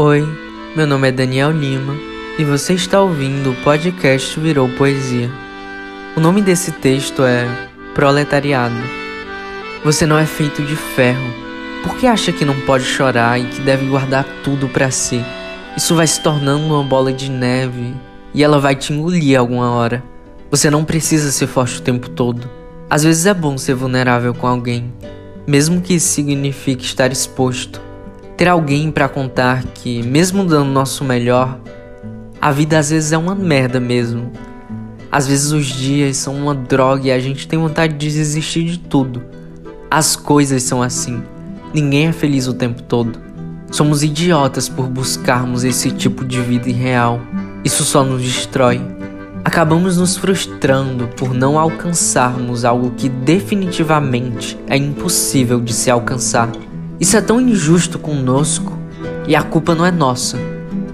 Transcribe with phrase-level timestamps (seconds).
[0.00, 0.24] Oi,
[0.76, 1.92] meu nome é Daniel Lima
[2.38, 5.28] e você está ouvindo o podcast Virou Poesia.
[6.16, 7.44] O nome desse texto é
[7.96, 8.76] Proletariado.
[9.84, 11.34] Você não é feito de ferro.
[11.82, 15.20] Por que acha que não pode chorar e que deve guardar tudo para si?
[15.76, 17.92] Isso vai se tornando uma bola de neve
[18.32, 20.00] e ela vai te engolir alguma hora.
[20.48, 22.48] Você não precisa ser forte o tempo todo.
[22.88, 24.94] Às vezes é bom ser vulnerável com alguém,
[25.44, 27.87] mesmo que isso signifique estar exposto.
[28.38, 31.58] Ter alguém para contar que, mesmo dando nosso melhor,
[32.40, 34.30] a vida às vezes é uma merda mesmo.
[35.10, 38.78] Às vezes os dias são uma droga e a gente tem vontade de desistir de
[38.78, 39.24] tudo.
[39.90, 41.20] As coisas são assim.
[41.74, 43.18] Ninguém é feliz o tempo todo.
[43.72, 47.20] Somos idiotas por buscarmos esse tipo de vida irreal.
[47.64, 48.80] Isso só nos destrói.
[49.44, 56.48] Acabamos nos frustrando por não alcançarmos algo que definitivamente é impossível de se alcançar.
[57.00, 58.76] Isso é tão injusto conosco
[59.28, 60.36] e a culpa não é nossa.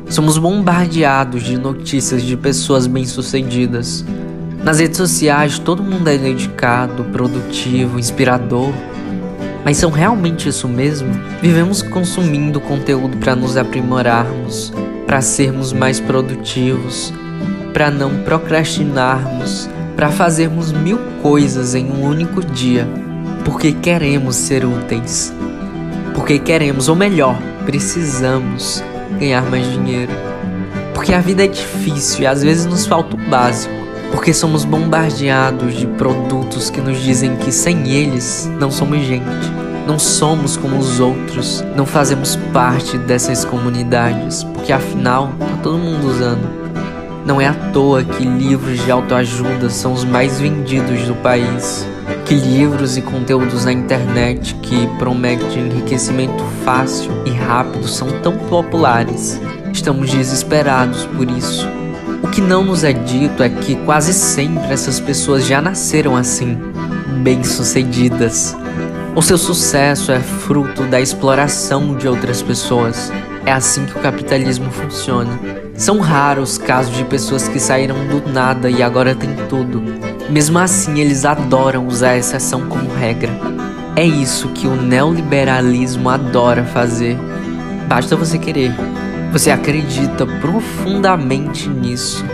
[0.09, 4.05] Somos bombardeados de notícias de pessoas bem-sucedidas.
[4.63, 8.71] Nas redes sociais, todo mundo é dedicado, produtivo, inspirador.
[9.65, 11.09] Mas são realmente isso mesmo?
[11.41, 14.75] Vivemos consumindo conteúdo para nos aprimorarmos,
[15.07, 17.15] para sermos mais produtivos,
[17.73, 22.87] para não procrastinarmos, para fazermos mil coisas em um único dia,
[23.43, 25.33] porque queremos ser úteis,
[26.15, 28.83] porque queremos, ou melhor, precisamos
[29.19, 30.13] ganhar mais dinheiro,
[30.95, 33.75] porque a vida é difícil e às vezes nos falta o básico,
[34.11, 39.65] porque somos bombardeados de produtos que nos dizem que sem eles não somos gente.
[39.87, 46.09] Não somos como os outros, não fazemos parte dessas comunidades, porque afinal tá todo mundo
[46.09, 46.49] usando.
[47.27, 51.87] Não é à toa que livros de autoajuda são os mais vendidos do país,
[52.25, 59.39] que livros e conteúdos na internet que prometem enriquecimento fácil e rápido são tão populares.
[59.73, 61.69] Estamos desesperados por isso.
[62.23, 66.59] O que não nos é dito é que quase sempre essas pessoas já nasceram assim,
[67.23, 68.57] bem-sucedidas.
[69.15, 73.13] O seu sucesso é fruto da exploração de outras pessoas.
[73.45, 75.39] É assim que o capitalismo funciona.
[75.75, 80.14] São raros os casos de pessoas que saíram do nada e agora têm tudo.
[80.29, 83.31] Mesmo assim, eles adoram usar a exceção como regra.
[83.95, 87.17] É isso que o neoliberalismo adora fazer.
[87.87, 88.73] Basta você querer.
[89.33, 92.25] Você acredita profundamente nisso.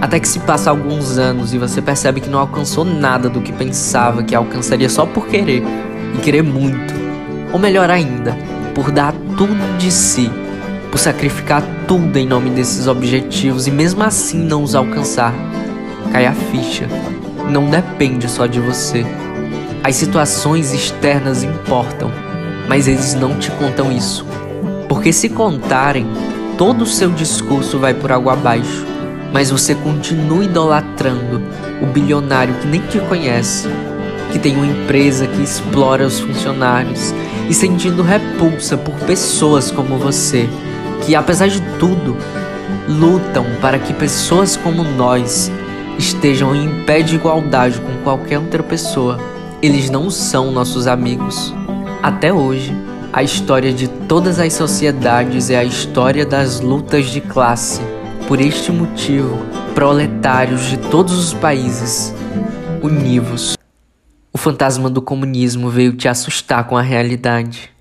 [0.00, 3.52] Até que se passa alguns anos e você percebe que não alcançou nada do que
[3.52, 5.62] pensava que alcançaria só por querer,
[6.14, 6.94] e querer muito.
[7.52, 8.36] Ou melhor ainda,
[8.74, 10.30] por dar tudo de si,
[10.90, 15.32] por sacrificar tudo em nome desses objetivos e mesmo assim não os alcançar.
[16.12, 16.88] Cai a ficha.
[17.50, 19.04] Não depende só de você.
[19.82, 22.10] As situações externas importam,
[22.68, 24.26] mas eles não te contam isso.
[24.88, 26.06] Porque se contarem,
[26.58, 28.84] todo o seu discurso vai por água abaixo.
[29.32, 31.42] Mas você continua idolatrando
[31.82, 33.68] o bilionário que nem te conhece,
[34.32, 37.14] que tem uma empresa que explora os funcionários
[37.48, 40.48] e sentindo repulsa por pessoas como você,
[41.04, 42.16] que apesar de tudo,
[42.88, 45.50] lutam para que pessoas como nós
[45.98, 49.18] estejam em pé de igualdade com qualquer outra pessoa.
[49.62, 51.54] Eles não são nossos amigos.
[52.02, 52.74] Até hoje,
[53.12, 57.80] a história de todas as sociedades é a história das lutas de classe.
[58.28, 59.38] Por este motivo,
[59.74, 62.14] proletários de todos os países,
[62.82, 63.56] univos.
[64.32, 67.75] O fantasma do comunismo veio te assustar com a realidade.